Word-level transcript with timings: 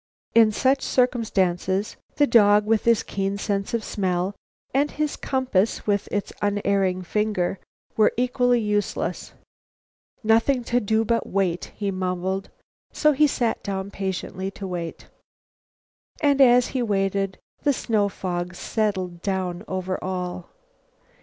In 0.33 0.51
such 0.51 0.81
circumstances, 0.81 1.95
the 2.15 2.25
dog 2.25 2.65
with 2.65 2.85
his 2.85 3.03
keen 3.03 3.37
sense 3.37 3.71
of 3.75 3.83
smell, 3.83 4.33
and 4.73 4.89
his 4.89 5.15
compass 5.15 5.85
with 5.85 6.07
its 6.11 6.33
unerring 6.41 7.03
finger, 7.03 7.59
were 7.95 8.11
equally 8.17 8.59
useless. 8.59 9.33
"Nothing 10.23 10.63
to 10.63 10.79
do 10.79 11.05
but 11.05 11.27
wait," 11.27 11.65
he 11.75 11.91
mumbled, 11.91 12.49
so 12.91 13.11
he 13.11 13.27
sat 13.27 13.61
down 13.61 13.91
patiently 13.91 14.49
to 14.49 14.65
wait. 14.65 15.05
And, 16.19 16.41
as 16.41 16.69
he 16.69 16.81
waited, 16.81 17.37
the 17.61 17.71
snow 17.71 18.09
fog 18.09 18.55
settled 18.55 19.21
down 19.21 19.63
over 19.67 20.03
all. 20.03 20.49